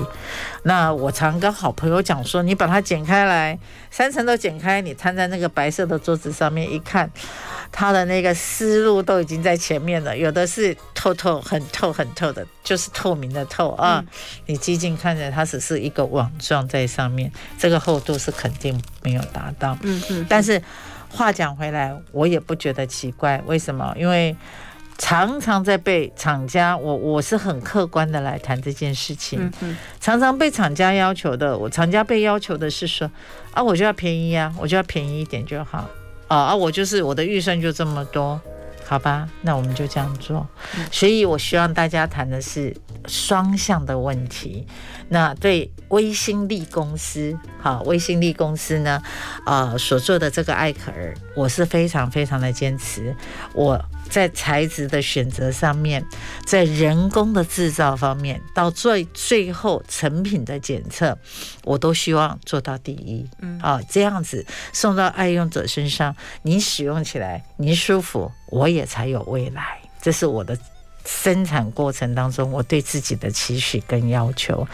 [0.61, 3.57] 那我常跟好朋友讲说，你把它剪开来，
[3.89, 7.09] 三层都剪开，你摊在那个白色的桌子上面一看，
[7.71, 10.15] 它的那个丝路都已经在前面了。
[10.15, 14.05] 有的是透透很透很透的，就是透明的透啊。
[14.45, 19.75] 你接近看着它只是一个网状在上面，这个厚度是肯定没有达到。
[19.81, 20.25] 嗯嗯。
[20.29, 20.61] 但是
[21.09, 23.91] 话讲回来，我也不觉得奇怪，为什么？
[23.97, 24.37] 因为。
[24.99, 29.39] 常常在被厂家，我我是很客观的来谈这件事情。
[29.41, 33.09] 嗯嗯，常常被厂家要求的，我厂家被要求的是说，
[33.51, 35.89] 啊，我就要便宜啊，我就要便宜一点就好，
[36.27, 38.39] 啊啊，我就是我的预算就这么多。
[38.85, 40.47] 好吧，那我们就这样做。
[40.91, 44.65] 所以我希望大家谈的是双向的问题。
[45.09, 48.99] 那对微新力公司，好，微新力公司呢，
[49.45, 53.15] 呃，所做的这个艾可儿，我是非常非常的坚持。
[53.53, 53.79] 我。
[54.09, 56.03] 在材质的选择上面，
[56.45, 61.17] 在人工的制造方面，到最最后成品的检测，
[61.63, 63.25] 我都希望做到第一。
[63.39, 69.79] 嗯，啊，这样子送到爱用者身上，你使用起来你舒服，我也才有未来。
[70.01, 70.57] 这是我的。
[71.11, 74.67] 生产过程当中，我对自己的期许跟要求，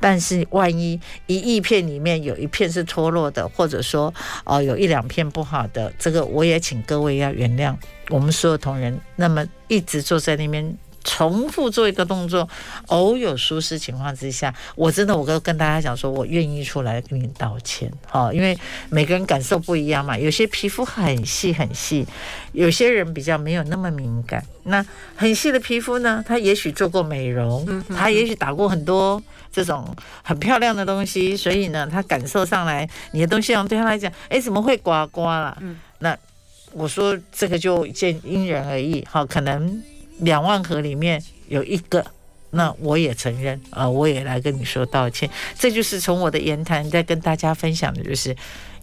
[0.00, 4.12] 但是万一一亿片里面有一片是脱落的，或者说
[4.44, 7.76] 哦有一两片不好的，这个我也请各位要原谅
[8.08, 10.74] 我们所有同仁，那么一直坐在那边。
[11.04, 12.48] 重复做一个动作，
[12.86, 18.56] 偶有舒适情况之下，我真的我都跟大家讲说，我愿意出来跟你道歉，哈，因为
[18.88, 22.06] 每个人感受不一样嘛，有些皮肤很细很细，
[22.52, 24.44] 有些人比较没有那么敏感。
[24.64, 24.84] 那
[25.16, 35.62] 很细的皮肤呢，他也许做过美容，他也许打过很多这种很漂亮的东西，所以呢，他感受上来你的东西，对他来讲，哎，怎么会刮刮了？
[35.98, 36.16] 那
[36.72, 39.82] 我说这个就见因人而异，哈，可能。
[40.18, 42.04] 两万盒里面有一个，
[42.50, 45.28] 那我也承认啊，我也来跟你说道歉。
[45.58, 48.36] 这就是从我的言谈在跟大家分享的，就是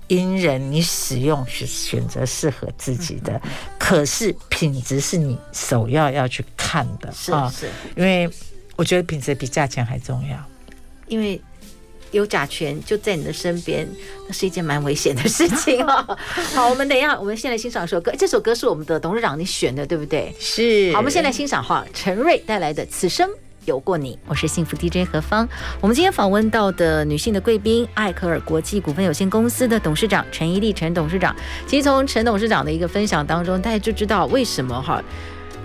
[0.08, 3.42] 因人你使用选选择适合自己的，
[3.78, 8.30] 可是品质是你首要要去看的啊，是，因为
[8.76, 10.38] 我觉得品质比价钱还重要，
[11.08, 11.42] 因为。
[12.12, 13.88] 有甲醛就在你的身边，
[14.28, 16.18] 那是一件蛮危险的事情哦。
[16.56, 18.12] 好，我们等一下，我们先来欣赏一首歌。
[18.18, 20.34] 这首歌是我们的董事长你选的，对不对？
[20.40, 20.92] 是。
[20.94, 23.30] 好，我们先来欣赏哈，陈瑞带来的《此生
[23.66, 24.14] 有过你》。
[24.28, 25.48] 我是幸福 DJ 何芳。
[25.80, 31.36] 我们今天访问到的女性的贵宾，艾可尔国际股份有限公司的董事长陈怡丽陈董事长。
[31.68, 35.04] 其实从陈董事长的一个分享当中，大家就知道为什么哈。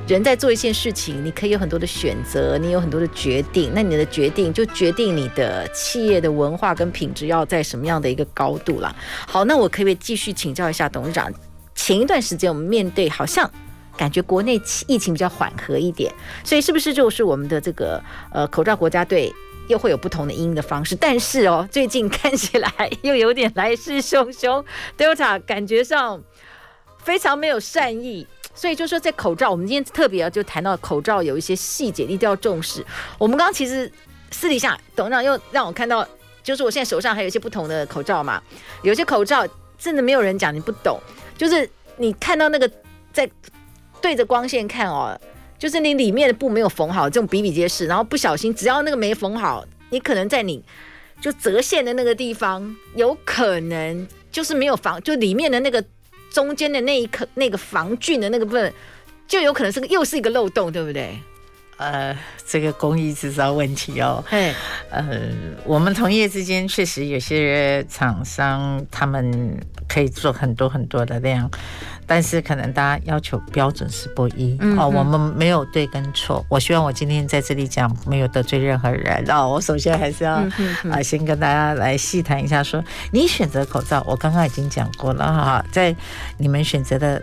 [0.07, 3.73] 人在做一件事情，你可以有很多的选择，你有很多的决定。
[3.75, 8.95] 那你的决定就决定你的企业的文化跟品质要在什么样的一个高度了。
[9.27, 11.33] 好，那我可不可以继续请教一下董事长？
[11.75, 13.51] 前一段时间我们面对好像
[13.97, 16.12] 感觉国内疫情比较缓和一点，
[16.45, 17.99] 所以是不是就是我们的这个
[18.31, 19.33] 呃口罩国家队
[19.69, 20.95] 又会有不同的因应的方式？
[20.95, 24.62] 但是哦，最近看起来又 有点来势汹汹
[24.99, 26.23] ，Delta 感觉上
[26.99, 28.27] 非常没有善意。
[28.55, 32.85] 所以就说在口罩，我们今天特别要就谈到口罩有一些细节一定要重视。
[33.19, 33.90] 我们刚刚其实
[34.31, 36.07] 私底下董事长又让我看到，
[36.43, 38.40] 就是我现在手上还有一些不同的口罩嘛，
[38.83, 39.45] 有些口罩
[39.77, 41.01] 真的没有人讲你不懂，
[41.37, 42.71] 就是你看到那个
[43.12, 43.29] 在
[44.01, 45.21] 对着光线看哦，
[45.59, 50.64] 就是你里面的布没有缝好，这种比比皆是，然后不小心只要那个没缝好，你可能在你
[51.21, 55.85] 就折线的那个地方，有可能就是没有防，就里面的那个。
[56.35, 58.75] 中间的那一颗那个防菌的那个部分，
[59.29, 61.16] 就有可能是个又是一个漏洞，对不对？
[61.77, 64.23] 呃，这个工艺制造问题哦。
[64.29, 64.53] 嘿，
[64.90, 65.31] 呃，
[65.64, 71.49] 我们同业之间确实有些厂商他们可以做很多很多的量，
[72.07, 74.57] 但是可能大家要求标准是不一。
[74.61, 74.88] 嗯、哦。
[74.88, 79.25] 我们没有对跟错，我希望我今天在这里讲没有得罪任何人。
[79.29, 85.95] 哦，我首先还是要啊、嗯呃，先跟大家来细谈一下说，说你选择口罩，我刚刚已经讲过了哈，在
[86.38, 87.23] 你们选择的。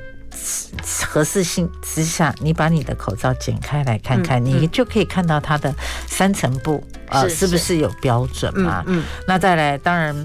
[1.05, 5.75] 合适性之下，你把你的口罩剪开来看看，嗯嗯、你就可以看到它的
[6.07, 8.81] 三层布啊，是不是有标准嘛？
[8.87, 10.15] 嗯，嗯那再来，当然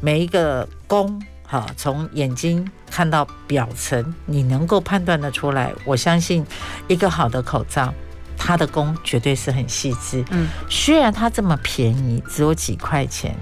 [0.00, 5.70] 每一个工，哈，从眼睛看到表层，你能够判断得出来。
[5.84, 6.46] 我相信
[6.88, 7.92] 一个好的口罩，
[8.38, 10.24] 它的工绝对是很细致。
[10.30, 13.36] 嗯，虽然它这么便宜，只有几块钱，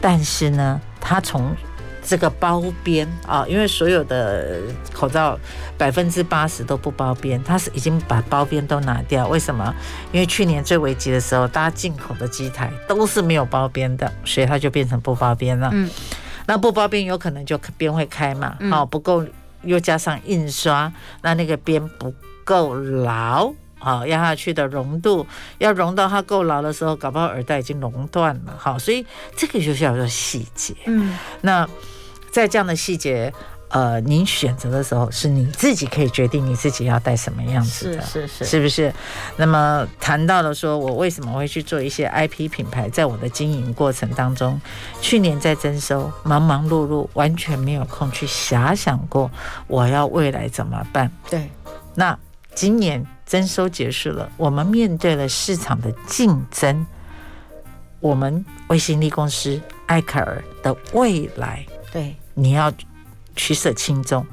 [0.00, 1.54] 但是呢，它从
[2.02, 4.58] 这个包边啊，因为所有的
[4.90, 5.38] 口罩
[5.76, 9.28] 百分之八十都不包边，它是已经把包边都拿掉。
[9.28, 9.74] 为什么？
[10.12, 15.68] 因为去年最危急的时候，大家进口的机台都是没有包边的，所以它就变成不包边了。
[15.74, 15.90] 嗯，
[16.50, 19.24] 那不包边有可能就边会开嘛，好，不够，
[19.62, 23.52] 又加上印刷，那那个边不够牢。
[23.78, 25.24] 好，压下去的溶度
[25.58, 28.56] 要溶到它够牢的时候，搞不好耳带已经熔断了。
[28.58, 30.74] 好，所以这个就是叫做细节。
[30.86, 31.64] 嗯，那
[32.32, 33.32] 在这样的细节，
[33.70, 38.92] 呃，您选择的时候是你自己可以决定你自己要带什么样子的，是是是，是不是？
[39.36, 44.60] 那么谈到了说我为什么会去做一些 IP 品牌，在我的经营过程当中，
[45.00, 49.30] 去年在征收，忙忙碌碌，完全没有空去遐想过
[49.66, 51.10] 我要未来怎么办。
[51.28, 51.50] 对，
[51.94, 52.18] 那
[52.54, 53.06] 今年。
[53.30, 56.84] 征收结束了，我们面对了市场的竞争，
[58.00, 62.72] 我们卫星力公司艾克尔的未来，对，你要
[63.40, 64.26] 取舍轻重。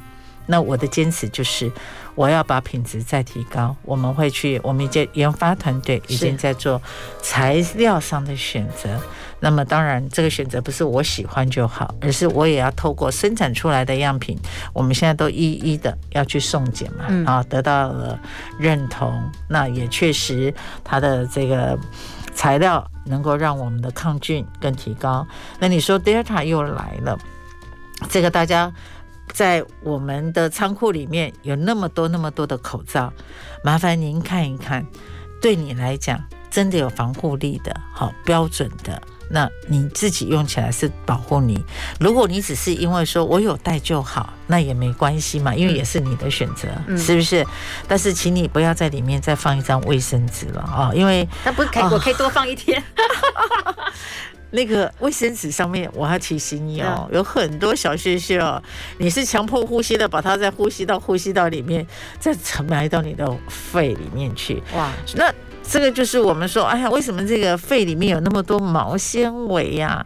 [0.49, 1.69] 那我的坚持就是，
[2.15, 3.75] 我要把品质再提高。
[3.83, 6.81] 我们会去，我们一些研发团队已经在做
[7.21, 8.99] 材料上的选择。
[9.41, 14.37] 那么当然，这个选择不是我喜欢就好，而是我也要透过生产出来的样品，
[14.73, 18.17] 我们现在都一一的要去送检嘛，啊，得到了
[18.57, 19.21] 认同。
[19.49, 21.77] 那也确实，它的这个
[22.33, 25.27] 材料能够让我们的抗菌更提高。
[25.59, 27.19] 那你说 Delta 又来了，
[28.09, 28.71] 这个大家。
[29.33, 33.13] 在我们的仓库里面有那么多那么多的口罩，
[33.63, 34.85] 麻烦您看一看，
[35.41, 41.63] 对你来讲真的有防护力的，好标准的，那你自己用起来是保护你。
[41.99, 47.45] 如果你只是因为说我有带就好，那也没关系嘛，因为也是你的选择，嗯、是不是？
[47.87, 52.81] 但是请你不要在里面再放一张卫生纸了啊，因为那不是可以，我可以多放一天。
[54.51, 58.61] 那个卫生纸上面，我要提醒你哦，有很多小屑屑哦。
[58.97, 61.85] 你是强迫呼吸的，把它在呼吸道、呼吸道里面
[62.19, 64.63] 再沉埋到你的肺里面去。
[64.73, 65.33] 哇，那
[65.63, 70.05] 这个就是我们说，哎呀，为什么这个肺里面有那么多毛纤维呀？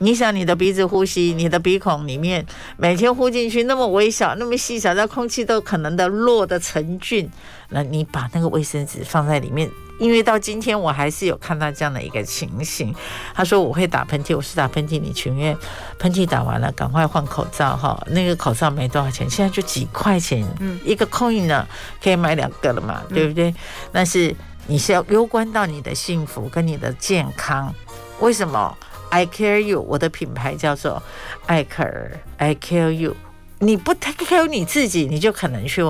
[0.00, 7.28] 你想，你的鼻子呼吸，你的鼻孔里面每天呼进去那么微小、那么细小，在空气都可能的落的成菌，
[7.70, 9.68] 那你把那个卫生纸放在里面。
[9.98, 12.94] 因为到今天我还是有看到这样的一个情形，
[13.34, 15.56] 他说我会打喷嚏，我是打喷嚏，你情愿
[15.98, 21.66] 喷嚏打完了赶快换口罩哈，那个口罩没多少钱，现在就几块钱，嗯，一个 coin 呢
[22.02, 23.54] 可以买两个了嘛，对不对？
[23.92, 24.34] 但是
[24.66, 27.74] 你是要攸关到你的幸福跟你的健康，
[28.20, 28.76] 为什么
[29.10, 31.02] ？I care you，我的品牌叫做
[31.46, 33.16] 艾克尔，I care you，
[33.58, 35.82] 你不 take care 你自己，你就可能去。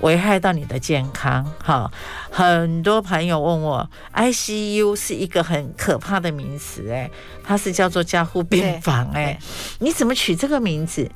[0.00, 1.90] 危害到你的健康，哈，
[2.30, 7.10] 很多朋友问我，ICU 是一个很可怕的名词，哎，
[7.42, 9.38] 它是叫做加护病房，哎，
[9.80, 11.10] 你怎么取这个名字？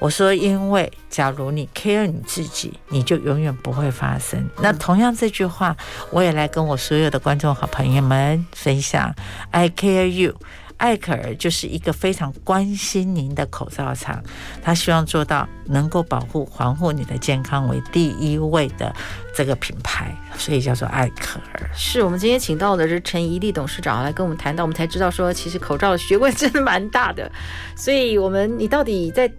[0.00, 4.50] 我说，因为假如你 care 你自己，你就永远不会发生。
[4.58, 5.74] 那同样这句话，
[6.10, 9.14] 我也来跟我所有的观众好朋友们分享
[9.50, 10.34] ，I care you。
[10.76, 14.22] 艾可尔就是一个非常关心您的口罩厂，
[14.62, 18.94] 他希望做到能够保护、防护你的健康为第一位的
[19.34, 21.70] 这个品牌，所以叫做艾可尔。
[21.74, 27.30] 是我们今天请到的是陈怡丽董事长来跟我们谈到，我们才知道说，其实口罩的学问真的蛮大的。
[27.76, 29.32] 所以，我们你到底在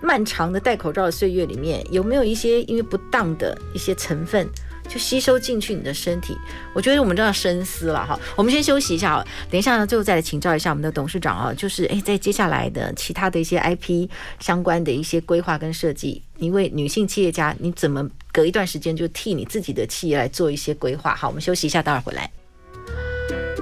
[0.00, 4.46] 漫长的戴口罩的岁月里面，有没有一些因为不当的一些成分？
[4.88, 6.36] 就吸收进去你的身体，
[6.74, 8.18] 我觉得我们都要深思了哈。
[8.36, 21.14] 我们先休息一下哦，等一下呢，最后再来请教一下我们的董事长啊，就是诶，在接下来的其他的一些 IP 相关的一些规划跟设计，一位女性企业家，你怎么隔一段时间就替你自己的企业来做一些规划？
[21.14, 22.30] 好，我们休息一下，待会儿回来。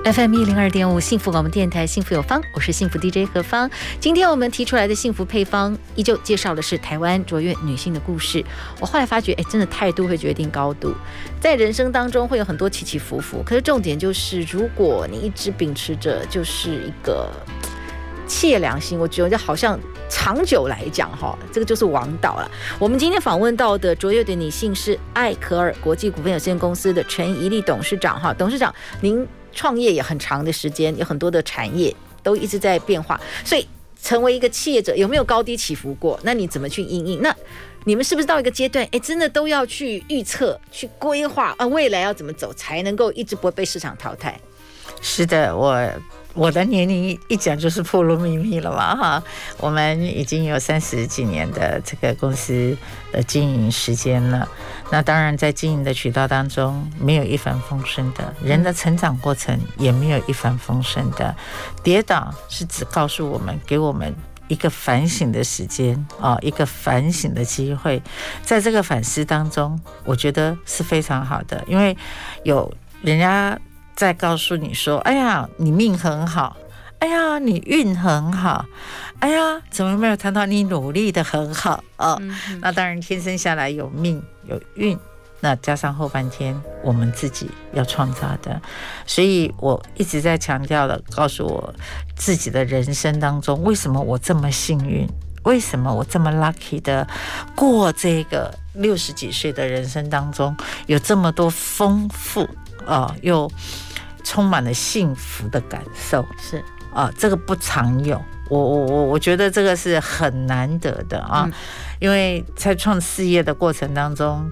[0.05, 3.71] FM 一零二点五幸福广播电台，幸福有方，我是幸福 DJ 何芳。
[4.01, 8.45] 今天我们提出来的幸福配方，依旧介绍的是台湾卓越女性的故事。
[8.81, 10.93] 我后来发觉，哎，真的态度会决定高度，
[11.41, 17.31] 在人生当中会有很多起起伏伏，可是重点就是，如果你一直秉持着就是一个
[18.27, 22.51] 切良心，我觉得好像长久来讲，哈，这个就是王道了。
[22.81, 29.25] 我们今天访问到的卓越的女性是艾可尔国际股份有限公司的陈怡丽董事长，哈，董事长您。
[29.53, 33.67] 创业也很长的时间，有很多的产业都一直在变化，所以
[34.03, 36.19] 成为一个企业者有没有高低起伏过？
[36.23, 37.23] 那你怎么去应应？
[37.23, 37.35] 那
[37.85, 44.41] 你们是不是到一个阶段，哎，真的都要去预测、去规划啊，未来要怎么走才能够一直不会被市场淘汰？
[45.01, 45.89] 是的，我。
[46.35, 49.23] 我的年龄一讲就是破露秘密了嘛哈，
[49.59, 52.77] 我们已经有三十几年的这个公司
[53.13, 54.49] 的经营时间了。
[54.91, 61.35] 那当然，在经营的渠道当中，没有一帆风顺的，人的成长过程也没有一帆风顺的。
[61.83, 64.15] 跌倒是只告诉我们，给我们
[64.49, 68.03] 一个反省的时间啊，一个反省的机会。
[68.43, 71.95] 在这个反思当中，我觉得是非常好的，因为
[72.43, 73.59] 有人家。
[73.95, 76.57] 再告诉你说：“哎呀，你命很好，
[76.99, 78.65] 哎呀，你运很好，
[79.21, 82.17] 哎呀，怎么没有谈到你努力的很好哦？
[82.21, 84.99] 嗯、那当然，天生下来有命有运，
[85.41, 88.61] 那加上后半天我们自己要创造的。
[89.07, 91.75] 所以我一直在强调的，告诉我
[92.17, 95.07] 自己的人生当中，为什么我这么幸运？
[95.45, 97.05] 为什么我这么 lucky 的
[97.57, 100.57] 过这个六十几岁的人生当中，
[100.87, 102.49] 有这么多丰富？”
[102.87, 103.51] 啊，又
[104.25, 106.63] 充满了幸福的感受，是
[106.95, 111.53] 啊，这个不常有，我我我我觉得这个是很难得的啊，嗯、
[112.01, 114.51] 因为在创事业的过程当中，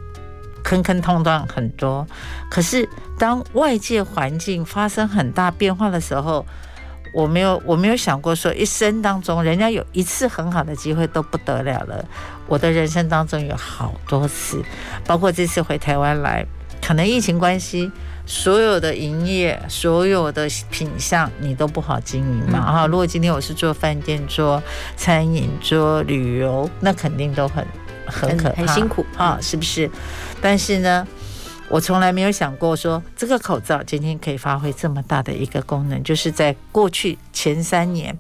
[0.63, 2.07] 坑坑洞洞很多。
[2.51, 6.45] 可是当外界环境发生很大变化的时候，
[7.15, 12.05] 我没有我没有想过说一生当中人家有一次很好的机会都不得了了。
[12.47, 14.63] 我的人生当中有好多次，
[15.07, 16.45] 包括这次回台湾来，
[16.81, 17.91] 可能疫情关系。
[18.31, 22.61] 所有的营业，所有的品相，你都不好经营嘛？
[22.61, 24.63] 哈、嗯，如果今天我是做饭店、做
[24.97, 27.67] 餐饮、做旅游，那肯定都很
[28.07, 29.91] 很可怕、很辛苦啊，是不是？
[30.41, 31.05] 但是呢，
[31.69, 38.17] 我从来没有想过说这个口罩今天可以发挥这么大的一个功能，就是在过去前三年。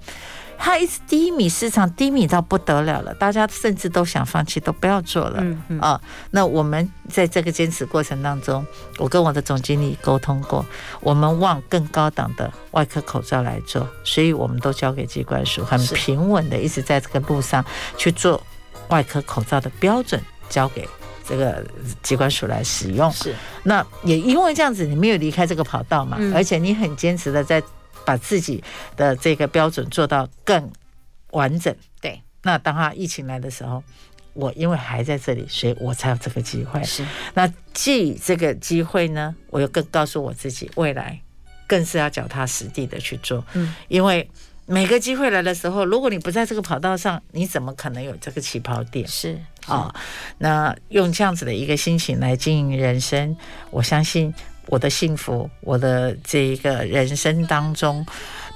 [0.62, 5.38] 它一直低迷，市场低迷到不得了了，大家甚至都想放弃，都不要做了。
[5.40, 5.98] 嗯嗯啊，
[6.32, 8.64] 那我们在这个坚持过程当中，
[8.98, 10.64] 我跟我的总经理沟通过，
[11.00, 17.64] 我们往更高档的外科口罩来做，所以我们都交给机关署，很平稳的一直在这个路上
[17.96, 18.40] 去做
[18.88, 20.86] 外科口罩的标准，交给
[21.26, 21.64] 这个
[22.02, 23.10] 机关署来使用。
[23.10, 27.62] 是，那也因为这样子，你没有离开这个跑道嘛，嗯、而且你很坚持的在。
[28.04, 28.62] 把自己
[28.96, 30.70] 的这个标准做到更
[31.30, 31.74] 完整。
[32.00, 33.82] 对，那当他疫情来的时候，
[34.32, 36.82] 我因为还在这里，所以我才有这个机会。
[36.84, 41.20] 是，那借这个机会呢，我又更告诉我自己，未来
[41.66, 43.44] 更是要脚踏实地的去做。
[43.54, 44.28] 嗯，因为
[44.66, 49.06] 每个机会来的时候，如果你不在这个跑道上，你怎么可能有这个起跑点？
[49.06, 49.94] 是啊，
[50.38, 53.36] 那用这样子的一个心情来经营人生，
[53.70, 54.32] 我相信。
[54.70, 58.06] 我的幸福，我的这一个人生当中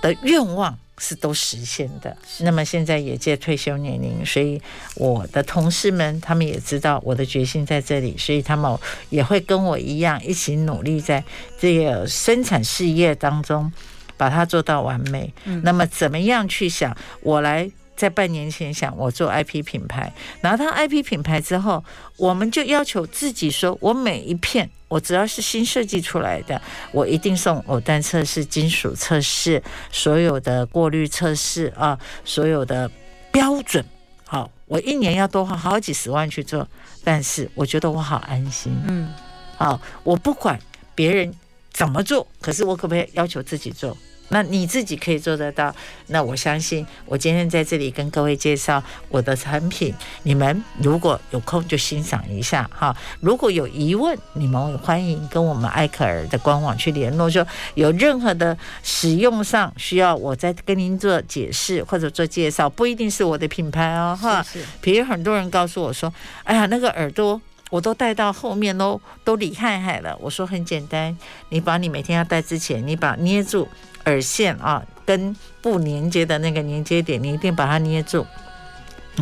[0.01, 2.17] 的愿望是都实现的。
[2.39, 4.62] 那么现在也届退休年龄，所以
[4.95, 8.79] 我的同事们他们也知道我的决心在这里，所以他们
[9.11, 11.23] 也会跟我一样一起努力在
[11.59, 13.71] 这个生产事业当中
[14.17, 15.35] 把它做到完美。
[15.62, 16.97] 那么怎么样去想？
[17.21, 17.69] 我来。
[17.97, 21.84] 在半年前想我做 IP 品牌，拿到 IP 品牌之后，
[22.16, 26.61] 我们就要求自己说，我每一片我只要是新设计出来的，
[26.92, 32.90] 我一定送偶氮测试、金属测试、所有的过滤测试啊，所有的
[33.30, 33.84] 标准。
[34.26, 36.66] 好，我一年要多花好几十万去做，
[37.05, 38.76] 但是我觉得我好安心。
[38.88, 39.12] 嗯，
[39.57, 40.59] 好，我不管
[40.95, 41.32] 别人
[41.72, 43.97] 怎么做，可是我可不可以要求自己做？
[44.29, 45.75] 那你自己可以做得到，
[46.09, 52.97] 那我相信我今天在这里跟各位介绍我的产品，你们如果有空就欣赏一下哈。
[53.20, 64.43] 如果有疑问，你们欢迎跟我们艾克尔的官网去联络，说有任何的使用上需要我再跟您做解释或者做介绍，不一定是我的品牌哦哈。
[64.43, 66.12] 是，比如很多人告诉我说，
[66.45, 67.41] 哎呀，那个耳朵。
[67.75, 70.16] 我都带到后面都都厉害害了。
[70.20, 71.16] 我说很简单，
[71.49, 73.68] 你把你每天要戴之前，你把捏住
[74.05, 78.25] 耳线啊，跟布连接的那个连接点，你一定把它捏住。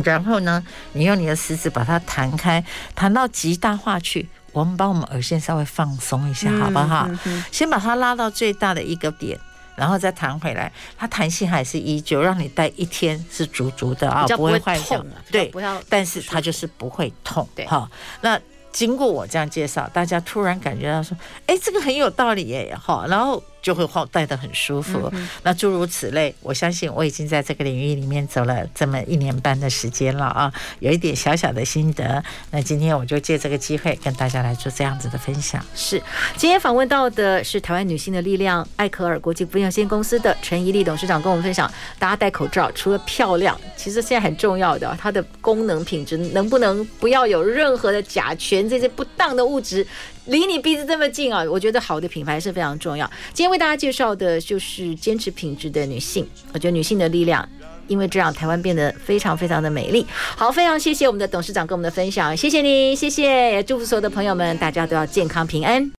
[0.03, 4.29] 然后呢，你用你的食指把它弹开，弹到极大化去。
[4.51, 7.07] 我们把我们耳线稍微放松一下，好不好？
[7.09, 9.39] 嗯嗯、先把它拉到最大的一个点，
[9.75, 10.71] 然后再弹回来。
[10.97, 15.05] 它弹性还是依旧，让你戴一天是足足的啊，不会坏掉。
[15.31, 17.47] 对，不要，但是它就是不会痛。
[17.55, 17.89] 对，好，
[18.21, 18.39] 那。
[18.73, 21.15] 经过我这样介绍，大家突然感觉到说
[21.45, 25.09] ：“哎，这个很有道理耶！”哈，然后就会好戴得很舒服。
[25.13, 32.23] 嗯、那诸如此类，我相信我已经在这个领域里面走了这么一年半的时间了啊，有一点小小的心得。
[32.51, 35.65] 那今天我就借这个机会跟大家来做这样子的分享。
[35.73, 35.99] 是，
[36.35, 48.67] 今天访问到的是台湾女性的力量艾可尔国际股份有限公司的陈怡丽董事长，跟我们分享：大家戴口罩除了漂亮，其实现在很重要的它的功能品质能不能不要有任何的甲醛。
[48.67, 49.85] 这些不当的物质
[50.25, 51.43] 离你鼻子这么近啊！
[51.43, 53.05] 我觉得好的品牌是非常重要。
[53.33, 57.47] 今天为大家介绍的就是坚持品质的女性，我觉得女性的力量，
[57.87, 60.05] 因为这样台湾变得非常非常的美丽。
[60.35, 65.91] 好，非常谢谢我们的董事长跟我们的分享，谢谢你，谢谢，也祝福所有的朋友们，大家都要健康平安。